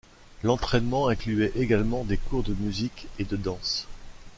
[0.41, 3.85] L'entraînement incluait également des cours de musique et de danse.